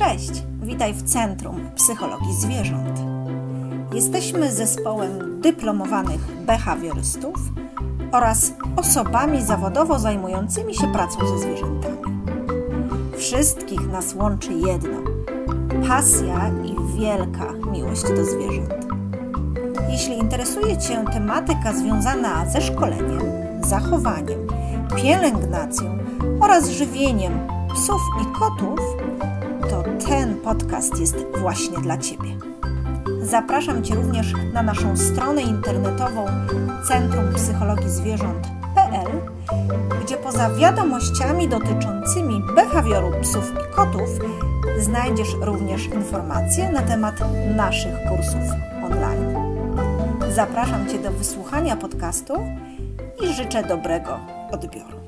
Cześć, 0.00 0.30
witaj 0.62 0.94
w 0.94 1.02
Centrum 1.02 1.70
Psychologii 1.74 2.34
Zwierząt. 2.34 3.00
Jesteśmy 3.94 4.52
zespołem 4.52 5.40
dyplomowanych 5.40 6.20
behawiorystów 6.46 7.34
oraz 8.12 8.52
osobami 8.76 9.42
zawodowo 9.42 9.98
zajmującymi 9.98 10.74
się 10.74 10.92
pracą 10.92 11.26
ze 11.26 11.38
zwierzętami. 11.38 11.96
Wszystkich 13.16 13.88
nas 13.88 14.14
łączy 14.14 14.52
jedno 14.52 14.98
pasja 15.88 16.50
i 16.64 16.98
wielka 17.00 17.52
miłość 17.72 18.02
do 18.02 18.24
zwierząt. 18.24 18.86
Jeśli 19.88 20.18
interesuje 20.18 20.78
Cię 20.78 21.04
tematyka 21.12 21.72
związana 21.72 22.50
ze 22.50 22.60
szkoleniem, 22.60 23.20
zachowaniem, 23.64 24.46
pielęgnacją 24.96 25.98
oraz 26.40 26.68
żywieniem 26.68 27.32
psów 27.74 28.00
i 28.22 28.38
kotów, 28.38 28.80
to 29.70 29.82
ten 30.08 30.36
podcast 30.36 31.00
jest 31.00 31.16
właśnie 31.40 31.78
dla 31.78 31.98
Ciebie. 31.98 32.30
Zapraszam 33.22 33.84
Cię 33.84 33.94
również 33.94 34.32
na 34.52 34.62
naszą 34.62 34.96
stronę 34.96 35.42
internetową 35.42 36.26
Centrum 36.88 37.34
Psychologii 37.34 37.90
Zwierząt.pl, 37.90 39.08
gdzie 40.04 40.16
poza 40.16 40.50
wiadomościami 40.50 41.48
dotyczącymi 41.48 42.42
behawioru 42.56 43.12
psów 43.22 43.52
i 43.52 43.74
kotów 43.74 44.08
znajdziesz 44.78 45.34
również 45.40 45.86
informacje 45.86 46.72
na 46.72 46.82
temat 46.82 47.14
naszych 47.56 47.94
kursów 48.08 48.50
online. 48.84 49.34
Zapraszam 50.34 50.88
Cię 50.88 50.98
do 50.98 51.10
wysłuchania 51.10 51.76
podcastu 51.76 52.34
i 53.22 53.34
życzę 53.34 53.62
dobrego 53.62 54.18
odbioru. 54.52 54.99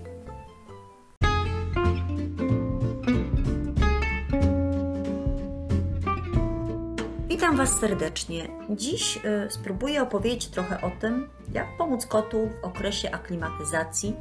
Witam 7.32 7.56
Was 7.56 7.80
serdecznie. 7.80 8.48
Dziś 8.70 9.16
y, 9.16 9.50
spróbuję 9.50 10.02
opowiedzieć 10.02 10.47
trochę 10.48 10.80
o 10.80 10.91
tym, 11.00 11.28
jak 11.52 11.77
pomóc 11.77 12.06
kotu 12.06 12.48
w 12.48 12.64
okresie 12.64 13.11
aklimatyzacji, 13.11 14.16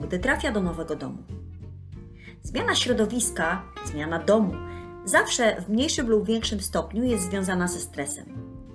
gdy 0.00 0.18
trafia 0.18 0.52
do 0.52 0.62
nowego 0.62 0.96
domu. 0.96 1.18
Zmiana 2.42 2.74
środowiska, 2.74 3.62
zmiana 3.84 4.18
domu, 4.18 4.54
zawsze 5.04 5.60
w 5.60 5.68
mniejszym 5.68 6.08
lub 6.08 6.26
większym 6.26 6.60
stopniu 6.60 7.04
jest 7.04 7.24
związana 7.24 7.68
ze 7.68 7.80
stresem. 7.80 8.26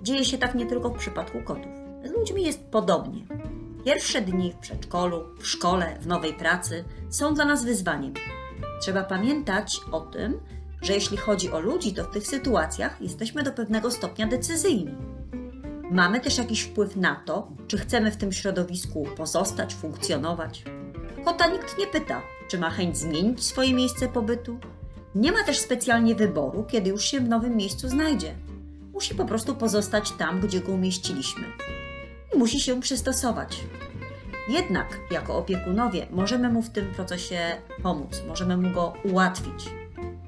Dzieje 0.01 0.25
się 0.25 0.37
tak 0.37 0.55
nie 0.55 0.65
tylko 0.65 0.89
w 0.89 0.97
przypadku 0.97 1.41
kotów. 1.41 1.71
Z 2.03 2.11
ludźmi 2.11 2.43
jest 2.43 2.71
podobnie. 2.71 3.21
Pierwsze 3.85 4.21
dni 4.21 4.53
w 4.53 4.57
przedszkolu, 4.57 5.23
w 5.39 5.47
szkole, 5.47 5.97
w 6.01 6.07
nowej 6.07 6.33
pracy 6.33 6.83
są 7.09 7.33
dla 7.33 7.45
nas 7.45 7.65
wyzwaniem. 7.65 8.13
Trzeba 8.81 9.03
pamiętać 9.03 9.81
o 9.91 10.01
tym, 10.01 10.39
że 10.81 10.93
jeśli 10.93 11.17
chodzi 11.17 11.51
o 11.51 11.59
ludzi, 11.59 11.93
to 11.93 12.03
w 12.03 12.09
tych 12.09 12.27
sytuacjach 12.27 13.01
jesteśmy 13.01 13.43
do 13.43 13.51
pewnego 13.51 13.91
stopnia 13.91 14.27
decyzyjni. 14.27 14.95
Mamy 15.91 16.19
też 16.19 16.37
jakiś 16.37 16.61
wpływ 16.61 16.95
na 16.95 17.15
to, 17.15 17.51
czy 17.67 17.77
chcemy 17.77 18.11
w 18.11 18.17
tym 18.17 18.31
środowisku 18.31 19.07
pozostać, 19.17 19.75
funkcjonować. 19.75 20.63
Kota 21.25 21.47
nikt 21.47 21.77
nie 21.77 21.87
pyta, 21.87 22.21
czy 22.47 22.59
ma 22.59 22.69
chęć 22.69 22.97
zmienić 22.97 23.43
swoje 23.43 23.73
miejsce 23.73 24.07
pobytu. 24.07 24.59
Nie 25.15 25.31
ma 25.31 25.43
też 25.43 25.57
specjalnie 25.57 26.15
wyboru, 26.15 26.63
kiedy 26.63 26.89
już 26.89 27.05
się 27.05 27.19
w 27.19 27.29
nowym 27.29 27.57
miejscu 27.57 27.89
znajdzie. 27.89 28.35
Musi 28.93 29.15
po 29.15 29.25
prostu 29.25 29.55
pozostać 29.55 30.11
tam, 30.11 30.39
gdzie 30.39 30.59
go 30.59 30.71
umieściliśmy. 30.71 31.43
I 32.35 32.37
musi 32.37 32.59
się 32.59 32.81
przystosować. 32.81 33.63
Jednak, 34.49 34.99
jako 35.11 35.37
opiekunowie, 35.37 36.07
możemy 36.11 36.49
mu 36.49 36.61
w 36.61 36.69
tym 36.69 36.93
procesie 36.93 37.39
pomóc, 37.83 38.21
możemy 38.27 38.57
mu 38.57 38.71
go 38.71 38.93
ułatwić. 39.03 39.78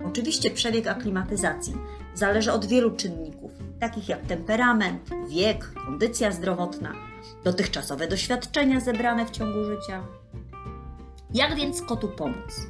Oczywiście 0.06 0.52
przebieg 0.52 0.88
aklimatyzacji 0.88 1.74
zależy 2.14 2.52
od 2.52 2.66
wielu 2.66 2.92
czynników, 2.92 3.52
takich 3.80 4.10
jak 4.10 4.26
temperament, 4.26 5.10
wiek, 5.30 5.74
kondycja 5.86 6.32
zdrowotna, 6.32 6.94
dotychczasowe 7.44 8.08
doświadczenia 8.08 8.80
zebrane 8.80 9.26
w 9.26 9.32
ciągu 9.32 9.64
życia. 9.64 10.04
Jak 11.34 11.56
więc 11.56 11.82
kotu 11.82 12.08
pomóc? 12.08 12.68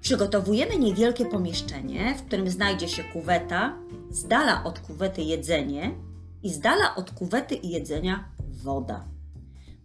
Przygotowujemy 0.00 0.78
niewielkie 0.78 1.26
pomieszczenie, 1.26 2.14
w 2.14 2.22
którym 2.26 2.50
znajdzie 2.50 2.88
się 2.88 3.04
kuweta, 3.04 3.76
z 4.10 4.26
dala 4.26 4.64
od 4.64 4.80
kuwety 4.80 5.22
jedzenie 5.22 5.94
i 6.42 6.50
z 6.50 6.60
dala 6.60 6.94
od 6.96 7.10
kuwety 7.10 7.54
i 7.54 7.70
jedzenia 7.70 8.24
woda. 8.62 9.04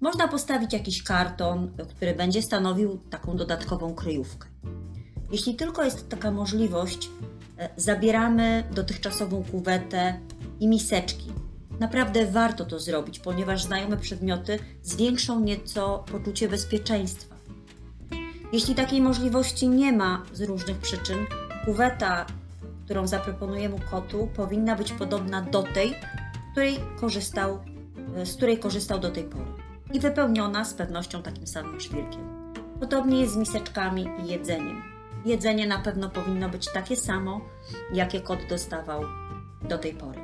Można 0.01 0.27
postawić 0.27 0.73
jakiś 0.73 1.03
karton, 1.03 1.77
który 1.95 2.15
będzie 2.15 2.41
stanowił 2.41 2.97
taką 3.09 3.37
dodatkową 3.37 3.95
kryjówkę. 3.95 4.47
Jeśli 5.31 5.55
tylko 5.55 5.83
jest 5.83 6.09
taka 6.09 6.31
możliwość, 6.31 7.09
e, 7.57 7.69
zabieramy 7.77 8.63
dotychczasową 8.71 9.43
kuwetę 9.43 10.19
i 10.59 10.67
miseczki. 10.67 11.31
Naprawdę 11.79 12.25
warto 12.25 12.65
to 12.65 12.79
zrobić, 12.79 13.19
ponieważ 13.19 13.63
znajome 13.63 13.97
przedmioty 13.97 14.59
zwiększą 14.83 15.39
nieco 15.39 16.05
poczucie 16.11 16.49
bezpieczeństwa. 16.49 17.35
Jeśli 18.53 18.75
takiej 18.75 19.01
możliwości 19.01 19.67
nie 19.67 19.91
ma 19.93 20.23
z 20.33 20.41
różnych 20.41 20.77
przyczyn, 20.77 21.17
kuweta, 21.65 22.25
którą 22.85 23.07
zaproponujemy 23.07 23.79
kotu, 23.91 24.29
powinna 24.35 24.75
być 24.75 24.91
podobna 24.91 25.41
do 25.41 25.63
tej, 25.63 25.95
której 26.51 26.79
korzystał, 26.99 27.59
e, 28.15 28.25
z 28.25 28.35
której 28.35 28.59
korzystał 28.59 28.99
do 28.99 29.11
tej 29.11 29.23
pory 29.23 29.51
i 29.93 29.99
wypełniona 29.99 30.65
z 30.65 30.73
pewnością 30.73 31.21
takim 31.21 31.47
samym 31.47 31.79
szpilkiem. 31.79 32.53
Podobnie 32.79 33.21
jest 33.21 33.33
z 33.33 33.37
miseczkami 33.37 34.07
i 34.23 34.27
jedzeniem 34.27 34.94
jedzenie 35.25 35.67
na 35.67 35.79
pewno 35.79 36.09
powinno 36.09 36.49
być 36.49 36.71
takie 36.73 36.95
samo, 36.95 37.41
jakie 37.93 38.21
kot 38.21 38.39
dostawał 38.49 39.03
do 39.61 39.77
tej 39.77 39.93
pory. 39.93 40.21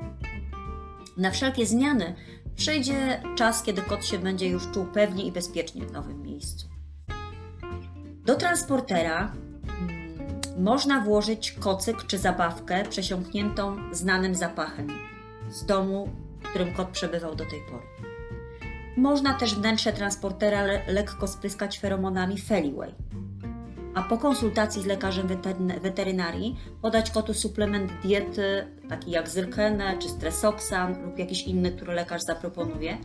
Na 1.18 1.32
wszelkie 1.32 1.66
zmiany 1.66 2.16
przyjdzie 2.56 3.24
czas, 3.36 3.64
kiedy 3.64 3.82
kot 3.82 4.06
się 4.06 4.20
będzie 4.20 4.48
już 4.48 4.72
czuł 4.72 4.86
pewnie 4.86 5.26
i 5.26 5.32
bezpiecznie 5.32 5.86
w 5.86 5.92
nowym 5.92 6.22
miejscu. 6.22 6.68
Do 8.26 8.36
transportera 8.36 9.32
hmm, 9.68 10.64
można 10.64 11.02
włożyć 11.02 11.52
kocyk 11.52 12.08
czy 12.08 12.18
zabawkę 12.18 12.84
przesiąkniętą 12.90 13.78
znanym 13.92 14.36
zapachem 14.36 14.88
z 15.50 15.66
domu, 15.66 16.10
w 16.42 16.50
którym 16.50 16.74
kot 16.74 16.88
przebywał 16.88 17.36
do 17.36 17.46
tej 17.46 17.62
pory. 17.62 17.84
Można 18.98 19.34
też 19.34 19.56
wnętrze 19.56 19.94
transportera 19.94 20.64
le 20.64 20.82
lekko 20.88 21.28
spryskać 21.28 21.80
feromonami 21.80 22.38
Feliway 22.38 22.96
a 23.96 24.02
po 24.04 24.18
konsultacji 24.18 24.82
z 24.82 24.86
lekarzem 24.86 25.28
weterynarii 25.82 26.56
podać 26.82 27.12
kotu 27.12 27.34
suplement 27.34 27.92
diety, 28.04 28.68
taki 28.90 29.12
jak 29.12 29.30
zyrkenę 29.30 29.98
czy 30.00 30.10
stresoksan 30.10 31.06
lub 31.06 31.20
jakiś 31.20 31.44
inny, 31.44 31.72
który 31.72 31.94
lekarz 31.94 32.22
zaproponuje. 32.22 32.98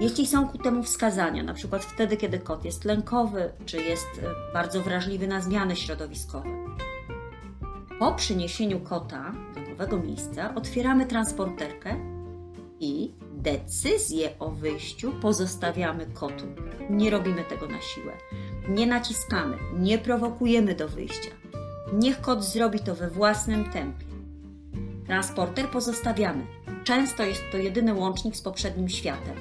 Jeśli 0.00 0.26
są 0.26 0.48
ku 0.48 0.58
temu 0.58 0.82
wskazania, 0.82 1.42
na 1.42 1.54
przykład 1.54 1.84
wtedy, 1.84 2.16
kiedy 2.16 2.38
kot 2.38 2.64
jest 2.64 2.84
lękowy 2.84 3.52
czy 3.66 3.76
jest 3.76 4.06
e, 4.22 4.52
bardzo 4.52 4.80
wrażliwy 4.80 5.26
na 5.26 5.40
zmiany 5.40 5.76
środowiskowe. 5.76 6.48
Po 7.98 8.12
przyniesieniu 8.12 8.80
kota 8.80 9.32
do 9.54 9.70
nowego 9.70 9.98
miejsca 9.98 10.54
otwieramy 10.54 11.06
transporterkę 11.06 11.96
i 12.80 13.12
decyzję 13.44 14.30
o 14.38 14.50
wyjściu 14.50 15.12
pozostawiamy 15.12 16.06
kotu. 16.06 16.44
Nie 16.90 17.10
robimy 17.10 17.44
tego 17.44 17.66
na 17.66 17.80
siłę. 17.80 18.12
Nie 18.68 18.86
naciskamy, 18.86 19.56
nie 19.78 19.98
prowokujemy 19.98 20.74
do 20.74 20.88
wyjścia. 20.88 21.30
Niech 21.92 22.20
kot 22.20 22.44
zrobi 22.44 22.78
to 22.80 22.94
we 22.94 23.10
własnym 23.10 23.64
tempie. 23.64 24.04
Transporter 25.06 25.68
pozostawiamy. 25.68 26.46
Często 26.84 27.22
jest 27.22 27.42
to 27.52 27.58
jedyny 27.58 27.94
łącznik 27.94 28.36
z 28.36 28.42
poprzednim 28.42 28.88
światem. 28.88 29.34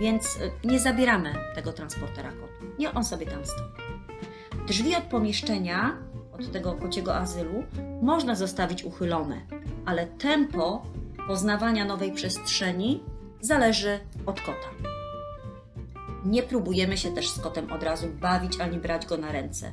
Więc 0.00 0.36
y, 0.36 0.50
nie 0.64 0.80
zabieramy 0.80 1.34
tego 1.54 1.72
transportera 1.72 2.30
kotu. 2.30 2.72
Nie 2.78 2.92
on 2.92 3.04
sobie 3.04 3.26
tam 3.26 3.46
stoi. 3.46 3.66
Drzwi 4.66 4.96
od 4.96 5.04
pomieszczenia, 5.04 5.96
od 6.32 6.52
tego 6.52 6.72
kociego 6.72 7.16
azylu, 7.16 7.64
można 8.02 8.34
zostawić 8.34 8.84
uchylone, 8.84 9.40
ale 9.84 10.06
tempo 10.06 10.82
poznawania 11.26 11.84
nowej 11.84 12.12
przestrzeni 12.12 13.02
zależy 13.40 14.00
od 14.26 14.40
kota. 14.40 14.68
Nie 16.24 16.42
próbujemy 16.42 16.96
się 16.96 17.10
też 17.10 17.28
z 17.28 17.40
kotem 17.40 17.72
od 17.72 17.82
razu 17.82 18.06
bawić 18.20 18.60
ani 18.60 18.78
brać 18.78 19.06
go 19.06 19.16
na 19.16 19.32
ręce. 19.32 19.72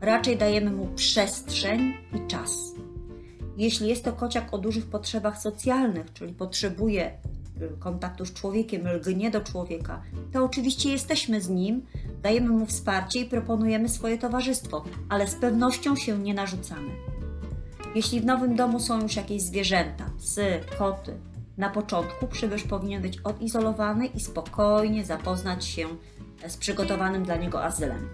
Raczej 0.00 0.36
dajemy 0.36 0.70
mu 0.70 0.86
przestrzeń 0.86 1.94
i 2.12 2.26
czas. 2.26 2.74
Jeśli 3.56 3.88
jest 3.88 4.04
to 4.04 4.12
kociak 4.12 4.54
o 4.54 4.58
dużych 4.58 4.86
potrzebach 4.86 5.38
socjalnych, 5.38 6.12
czyli 6.12 6.34
potrzebuje 6.34 7.10
y, 7.62 7.78
kontaktu 7.78 8.24
z 8.24 8.32
człowiekiem, 8.32 8.88
lgnie 8.88 9.30
do 9.30 9.40
człowieka, 9.40 10.02
to 10.32 10.44
oczywiście 10.44 10.92
jesteśmy 10.92 11.40
z 11.40 11.48
nim, 11.48 11.86
dajemy 12.22 12.48
mu 12.48 12.66
wsparcie 12.66 13.20
i 13.20 13.24
proponujemy 13.24 13.88
swoje 13.88 14.18
towarzystwo, 14.18 14.84
ale 15.08 15.28
z 15.28 15.34
pewnością 15.34 15.96
się 15.96 16.18
nie 16.18 16.34
narzucamy. 16.34 16.90
Jeśli 17.94 18.20
w 18.20 18.26
nowym 18.26 18.56
domu 18.56 18.80
są 18.80 19.02
już 19.02 19.16
jakieś 19.16 19.42
zwierzęta, 19.42 20.10
psy, 20.18 20.60
koty, 20.78 21.18
na 21.58 21.70
początku 21.70 22.26
przybysz 22.26 22.62
powinien 22.62 23.02
być 23.02 23.18
odizolowany 23.18 24.06
i 24.06 24.20
spokojnie 24.20 25.04
zapoznać 25.04 25.64
się 25.64 25.88
z 26.48 26.56
przygotowanym 26.56 27.22
dla 27.22 27.36
niego 27.36 27.64
azylem. 27.64 28.08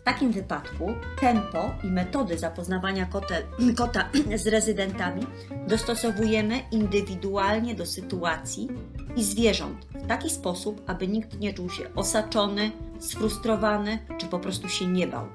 W 0.00 0.04
takim 0.04 0.32
wypadku 0.32 0.94
tempo 1.20 1.70
i 1.84 1.86
metody 1.86 2.38
zapoznawania 2.38 3.06
kote, 3.06 3.42
kota 3.78 4.08
z 4.42 4.46
rezydentami 4.46 5.26
dostosowujemy 5.68 6.60
indywidualnie 6.70 7.74
do 7.74 7.86
sytuacji 7.86 8.68
i 9.16 9.24
zwierząt 9.24 9.84
w 9.84 10.06
taki 10.06 10.30
sposób, 10.30 10.82
aby 10.86 11.08
nikt 11.08 11.40
nie 11.40 11.54
czuł 11.54 11.70
się 11.70 11.94
osaczony, 11.94 12.70
sfrustrowany 12.98 13.98
czy 14.18 14.26
po 14.26 14.38
prostu 14.38 14.68
się 14.68 14.86
nie 14.86 15.06
bał. 15.06 15.26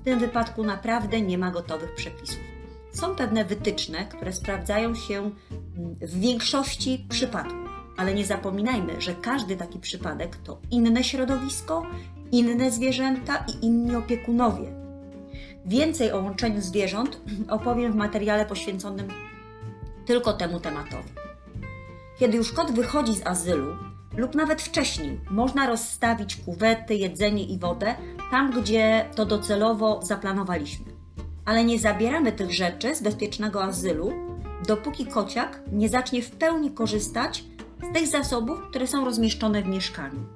W 0.00 0.04
tym 0.04 0.18
wypadku 0.18 0.64
naprawdę 0.64 1.20
nie 1.20 1.38
ma 1.38 1.50
gotowych 1.50 1.94
przepisów. 1.94 2.53
Są 2.94 3.16
pewne 3.16 3.44
wytyczne, 3.44 4.04
które 4.04 4.32
sprawdzają 4.32 4.94
się 4.94 5.18
mm, 5.18 5.96
w 6.00 6.20
większości 6.20 7.06
przypadków, 7.08 7.68
ale 7.96 8.14
nie 8.14 8.26
zapominajmy, 8.26 9.00
że 9.00 9.14
każdy 9.14 9.56
taki 9.56 9.78
przypadek 9.78 10.36
to 10.36 10.60
inne 10.70 11.04
środowisko, 11.04 11.86
inne 12.32 12.70
zwierzęta 12.70 13.44
i 13.48 13.66
inni 13.66 13.96
opiekunowie. 13.96 14.72
Więcej 15.66 16.12
o 16.12 16.20
łączeniu 16.20 16.60
zwierząt 16.60 17.20
opowiem 17.48 17.92
w 17.92 17.96
materiale 17.96 18.46
poświęconym 18.46 19.08
tylko 20.06 20.32
temu 20.32 20.60
tematowi. 20.60 21.10
Kiedy 22.18 22.36
już 22.36 22.52
kot 22.52 22.70
wychodzi 22.72 23.14
z 23.14 23.26
azylu, 23.26 23.76
lub 24.16 24.34
nawet 24.34 24.62
wcześniej, 24.62 25.20
można 25.30 25.66
rozstawić 25.66 26.36
kuwety, 26.36 26.94
jedzenie 26.94 27.44
i 27.44 27.58
wodę 27.58 27.94
tam, 28.30 28.60
gdzie 28.60 29.10
to 29.14 29.26
docelowo 29.26 30.00
zaplanowaliśmy. 30.02 30.93
Ale 31.44 31.64
nie 31.64 31.78
zabieramy 31.78 32.32
tych 32.32 32.52
rzeczy 32.52 32.94
z 32.94 33.02
bezpiecznego 33.02 33.64
azylu, 33.64 34.12
dopóki 34.66 35.06
kociak 35.06 35.60
nie 35.72 35.88
zacznie 35.88 36.22
w 36.22 36.30
pełni 36.30 36.70
korzystać 36.70 37.44
z 37.90 37.94
tych 37.94 38.06
zasobów, 38.06 38.58
które 38.70 38.86
są 38.86 39.04
rozmieszczone 39.04 39.62
w 39.62 39.68
mieszkaniu. 39.68 40.26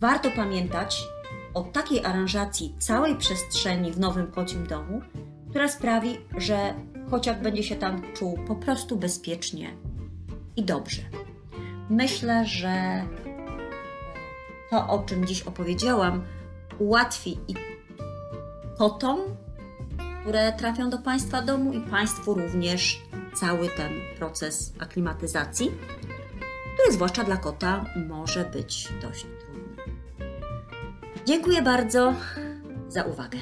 Warto 0.00 0.30
pamiętać 0.30 1.04
o 1.54 1.62
takiej 1.62 2.04
aranżacji 2.04 2.74
całej 2.78 3.16
przestrzeni 3.16 3.92
w 3.92 4.00
nowym 4.00 4.26
kocim 4.26 4.66
domu, 4.66 5.00
która 5.50 5.68
sprawi, 5.68 6.18
że 6.36 6.74
kociak 7.10 7.42
będzie 7.42 7.62
się 7.62 7.76
tam 7.76 8.02
czuł 8.14 8.38
po 8.46 8.56
prostu 8.56 8.96
bezpiecznie 8.96 9.76
i 10.56 10.64
dobrze. 10.64 11.02
Myślę, 11.90 12.46
że 12.46 13.04
to, 14.70 14.88
o 14.88 14.98
czym 14.98 15.26
dziś 15.26 15.42
opowiedziałam, 15.42 16.24
ułatwi 16.78 17.38
i 17.48 17.54
kotom, 18.78 19.20
które 20.22 20.52
trafią 20.52 20.90
do 20.90 20.98
Państwa 20.98 21.42
domu, 21.42 21.72
i 21.72 21.80
Państwu 21.80 22.34
również 22.34 23.02
cały 23.34 23.68
ten 23.68 23.92
proces 24.18 24.72
aklimatyzacji, 24.78 25.70
który 26.74 26.92
zwłaszcza 26.92 27.24
dla 27.24 27.36
kota 27.36 27.84
może 28.08 28.44
być 28.44 28.88
dość 29.02 29.26
trudny. 29.40 29.82
Dziękuję 31.26 31.62
bardzo 31.62 32.14
za 32.88 33.02
uwagę. 33.04 33.38